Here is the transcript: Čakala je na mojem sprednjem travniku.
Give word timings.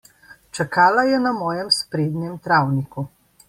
Čakala 0.57 1.03
je 1.09 1.19
na 1.27 1.31
mojem 1.43 1.71
sprednjem 1.79 2.41
travniku. 2.49 3.09